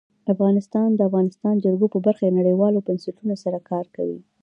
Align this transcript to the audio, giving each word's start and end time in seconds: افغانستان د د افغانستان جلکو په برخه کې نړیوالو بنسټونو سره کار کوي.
افغانستان 0.33 0.87
د 0.91 0.95
د 0.97 1.01
افغانستان 1.09 1.55
جلکو 1.63 1.87
په 1.93 1.99
برخه 2.05 2.23
کې 2.27 2.35
نړیوالو 2.39 2.85
بنسټونو 2.87 3.35
سره 3.43 3.59
کار 3.69 3.85
کوي. 3.95 4.19